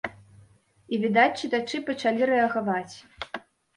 [0.07, 2.95] І, відаць, чытачы пачалі рэагаваць.